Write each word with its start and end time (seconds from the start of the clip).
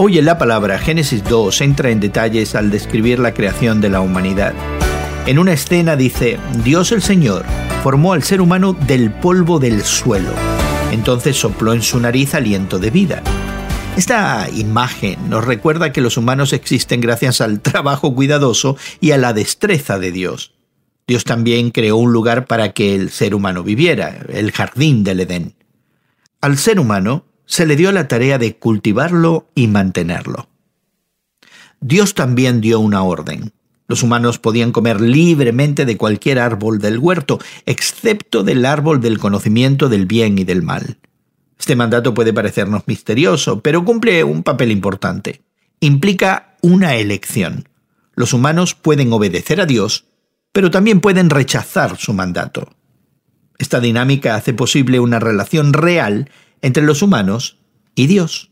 Hoy 0.00 0.16
en 0.16 0.26
la 0.26 0.38
palabra 0.38 0.78
Génesis 0.78 1.24
2 1.24 1.60
entra 1.60 1.90
en 1.90 1.98
detalles 1.98 2.54
al 2.54 2.70
describir 2.70 3.18
la 3.18 3.34
creación 3.34 3.80
de 3.80 3.88
la 3.88 4.00
humanidad. 4.00 4.54
En 5.26 5.40
una 5.40 5.54
escena 5.54 5.96
dice, 5.96 6.38
Dios 6.62 6.92
el 6.92 7.02
Señor 7.02 7.44
formó 7.82 8.12
al 8.12 8.22
ser 8.22 8.40
humano 8.40 8.74
del 8.74 9.10
polvo 9.10 9.58
del 9.58 9.82
suelo. 9.82 10.30
Entonces 10.92 11.36
sopló 11.36 11.72
en 11.72 11.82
su 11.82 11.98
nariz 11.98 12.36
aliento 12.36 12.78
de 12.78 12.90
vida. 12.90 13.24
Esta 13.96 14.48
imagen 14.54 15.28
nos 15.28 15.44
recuerda 15.44 15.90
que 15.90 16.00
los 16.00 16.16
humanos 16.16 16.52
existen 16.52 17.00
gracias 17.00 17.40
al 17.40 17.60
trabajo 17.60 18.14
cuidadoso 18.14 18.76
y 19.00 19.10
a 19.10 19.18
la 19.18 19.32
destreza 19.32 19.98
de 19.98 20.12
Dios. 20.12 20.54
Dios 21.08 21.24
también 21.24 21.72
creó 21.72 21.96
un 21.96 22.12
lugar 22.12 22.46
para 22.46 22.72
que 22.72 22.94
el 22.94 23.10
ser 23.10 23.34
humano 23.34 23.64
viviera, 23.64 24.16
el 24.28 24.52
jardín 24.52 25.02
del 25.02 25.18
Edén. 25.18 25.54
Al 26.40 26.56
ser 26.56 26.78
humano 26.78 27.24
se 27.48 27.66
le 27.66 27.76
dio 27.76 27.90
la 27.92 28.06
tarea 28.08 28.38
de 28.38 28.56
cultivarlo 28.56 29.48
y 29.54 29.66
mantenerlo. 29.68 30.48
Dios 31.80 32.14
también 32.14 32.60
dio 32.60 32.78
una 32.78 33.02
orden. 33.02 33.52
Los 33.88 34.02
humanos 34.02 34.38
podían 34.38 34.70
comer 34.70 35.00
libremente 35.00 35.86
de 35.86 35.96
cualquier 35.96 36.38
árbol 36.38 36.78
del 36.78 36.98
huerto, 36.98 37.38
excepto 37.64 38.44
del 38.44 38.66
árbol 38.66 39.00
del 39.00 39.18
conocimiento 39.18 39.88
del 39.88 40.04
bien 40.04 40.38
y 40.38 40.44
del 40.44 40.62
mal. 40.62 40.98
Este 41.58 41.74
mandato 41.74 42.12
puede 42.12 42.34
parecernos 42.34 42.82
misterioso, 42.86 43.62
pero 43.62 43.82
cumple 43.82 44.22
un 44.24 44.42
papel 44.42 44.70
importante. 44.70 45.42
Implica 45.80 46.54
una 46.60 46.96
elección. 46.96 47.66
Los 48.14 48.34
humanos 48.34 48.74
pueden 48.74 49.10
obedecer 49.10 49.60
a 49.62 49.66
Dios, 49.66 50.04
pero 50.52 50.70
también 50.70 51.00
pueden 51.00 51.30
rechazar 51.30 51.96
su 51.96 52.12
mandato. 52.12 52.68
Esta 53.58 53.80
dinámica 53.80 54.34
hace 54.34 54.52
posible 54.52 55.00
una 55.00 55.18
relación 55.18 55.72
real 55.72 56.30
entre 56.62 56.82
los 56.82 57.02
humanos 57.02 57.58
y 57.94 58.06
Dios. 58.06 58.50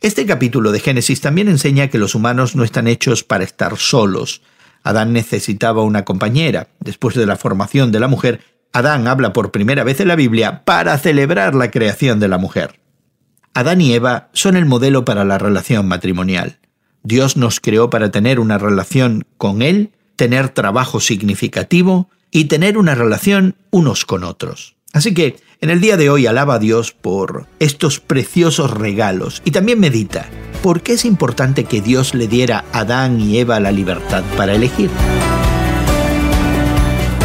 Este 0.00 0.26
capítulo 0.26 0.70
de 0.70 0.80
Génesis 0.80 1.20
también 1.20 1.48
enseña 1.48 1.88
que 1.88 1.98
los 1.98 2.14
humanos 2.14 2.54
no 2.54 2.62
están 2.62 2.86
hechos 2.86 3.24
para 3.24 3.44
estar 3.44 3.76
solos. 3.76 4.42
Adán 4.84 5.12
necesitaba 5.12 5.82
una 5.82 6.04
compañera. 6.04 6.68
Después 6.78 7.16
de 7.16 7.26
la 7.26 7.36
formación 7.36 7.90
de 7.90 7.98
la 7.98 8.06
mujer, 8.06 8.40
Adán 8.72 9.08
habla 9.08 9.32
por 9.32 9.50
primera 9.50 9.82
vez 9.82 10.00
en 10.00 10.08
la 10.08 10.16
Biblia 10.16 10.64
para 10.64 10.96
celebrar 10.98 11.54
la 11.54 11.70
creación 11.70 12.20
de 12.20 12.28
la 12.28 12.38
mujer. 12.38 12.78
Adán 13.54 13.80
y 13.80 13.92
Eva 13.92 14.28
son 14.32 14.56
el 14.56 14.66
modelo 14.66 15.04
para 15.04 15.24
la 15.24 15.38
relación 15.38 15.88
matrimonial. 15.88 16.58
Dios 17.02 17.36
nos 17.36 17.58
creó 17.58 17.90
para 17.90 18.10
tener 18.10 18.38
una 18.38 18.58
relación 18.58 19.24
con 19.36 19.62
Él, 19.62 19.90
tener 20.14 20.50
trabajo 20.50 21.00
significativo 21.00 22.08
y 22.30 22.44
tener 22.44 22.78
una 22.78 22.94
relación 22.94 23.56
unos 23.70 24.04
con 24.04 24.22
otros. 24.22 24.76
Así 24.92 25.14
que 25.14 25.40
en 25.60 25.70
el 25.70 25.80
día 25.80 25.96
de 25.96 26.08
hoy 26.08 26.26
alaba 26.26 26.54
a 26.54 26.58
Dios 26.58 26.92
por 26.92 27.46
estos 27.58 28.00
preciosos 28.00 28.70
regalos 28.70 29.42
y 29.44 29.50
también 29.50 29.80
medita 29.80 30.26
por 30.62 30.82
qué 30.82 30.92
es 30.92 31.04
importante 31.04 31.64
que 31.64 31.80
Dios 31.80 32.14
le 32.14 32.28
diera 32.28 32.64
a 32.72 32.80
Adán 32.80 33.20
y 33.20 33.38
Eva 33.38 33.58
la 33.58 33.72
libertad 33.72 34.22
para 34.36 34.54
elegir. 34.54 34.90